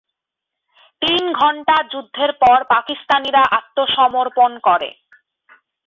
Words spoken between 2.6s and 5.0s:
পাকিস্তানিরা আত্মসমর্পণ করে।